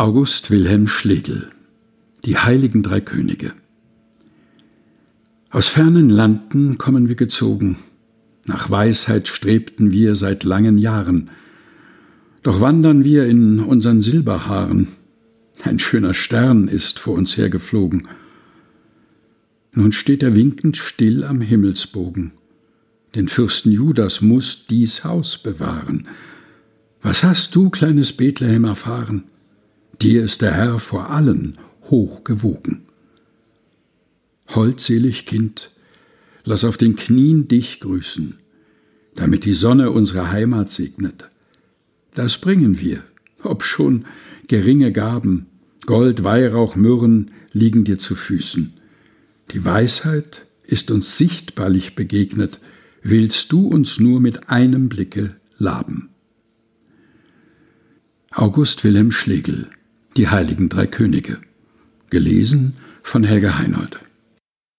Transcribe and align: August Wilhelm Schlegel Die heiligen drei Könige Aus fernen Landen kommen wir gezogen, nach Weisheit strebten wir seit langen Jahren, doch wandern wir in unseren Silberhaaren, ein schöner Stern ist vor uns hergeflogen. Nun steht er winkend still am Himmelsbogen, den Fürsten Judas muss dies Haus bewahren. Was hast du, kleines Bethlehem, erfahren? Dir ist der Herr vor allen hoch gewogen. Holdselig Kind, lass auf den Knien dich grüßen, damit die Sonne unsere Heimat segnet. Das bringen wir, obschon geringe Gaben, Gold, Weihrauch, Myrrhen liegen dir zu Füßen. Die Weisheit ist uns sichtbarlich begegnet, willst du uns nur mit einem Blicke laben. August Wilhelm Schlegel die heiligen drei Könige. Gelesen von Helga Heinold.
August 0.00 0.50
Wilhelm 0.50 0.86
Schlegel 0.86 1.50
Die 2.24 2.38
heiligen 2.38 2.82
drei 2.82 3.02
Könige 3.02 3.52
Aus 5.50 5.68
fernen 5.68 6.08
Landen 6.08 6.78
kommen 6.78 7.08
wir 7.08 7.16
gezogen, 7.16 7.76
nach 8.46 8.70
Weisheit 8.70 9.28
strebten 9.28 9.92
wir 9.92 10.16
seit 10.16 10.42
langen 10.44 10.78
Jahren, 10.78 11.28
doch 12.42 12.62
wandern 12.62 13.04
wir 13.04 13.26
in 13.26 13.60
unseren 13.60 14.00
Silberhaaren, 14.00 14.88
ein 15.64 15.78
schöner 15.78 16.14
Stern 16.14 16.66
ist 16.66 16.98
vor 16.98 17.12
uns 17.12 17.36
hergeflogen. 17.36 18.08
Nun 19.74 19.92
steht 19.92 20.22
er 20.22 20.34
winkend 20.34 20.78
still 20.78 21.24
am 21.24 21.42
Himmelsbogen, 21.42 22.32
den 23.14 23.28
Fürsten 23.28 23.70
Judas 23.70 24.22
muss 24.22 24.64
dies 24.66 25.04
Haus 25.04 25.36
bewahren. 25.36 26.08
Was 27.02 27.22
hast 27.22 27.54
du, 27.54 27.68
kleines 27.68 28.14
Bethlehem, 28.14 28.64
erfahren? 28.64 29.24
Dir 30.02 30.22
ist 30.22 30.42
der 30.42 30.52
Herr 30.52 30.78
vor 30.78 31.10
allen 31.10 31.58
hoch 31.84 32.24
gewogen. 32.24 32.82
Holdselig 34.48 35.26
Kind, 35.26 35.70
lass 36.44 36.64
auf 36.64 36.76
den 36.76 36.96
Knien 36.96 37.48
dich 37.48 37.80
grüßen, 37.80 38.38
damit 39.14 39.44
die 39.44 39.52
Sonne 39.52 39.90
unsere 39.90 40.30
Heimat 40.30 40.70
segnet. 40.70 41.30
Das 42.14 42.38
bringen 42.38 42.80
wir, 42.80 43.04
obschon 43.42 44.06
geringe 44.48 44.92
Gaben, 44.92 45.46
Gold, 45.86 46.24
Weihrauch, 46.24 46.76
Myrrhen 46.76 47.30
liegen 47.52 47.84
dir 47.84 47.98
zu 47.98 48.14
Füßen. 48.14 48.74
Die 49.52 49.64
Weisheit 49.64 50.46
ist 50.64 50.90
uns 50.90 51.16
sichtbarlich 51.16 51.94
begegnet, 51.94 52.60
willst 53.02 53.50
du 53.52 53.68
uns 53.68 53.98
nur 53.98 54.20
mit 54.20 54.48
einem 54.50 54.88
Blicke 54.88 55.36
laben. 55.58 56.10
August 58.30 58.84
Wilhelm 58.84 59.10
Schlegel 59.10 59.70
die 60.20 60.28
heiligen 60.28 60.68
drei 60.68 60.86
Könige. 60.86 61.38
Gelesen 62.10 62.76
von 63.02 63.24
Helga 63.24 63.56
Heinold. 63.56 63.98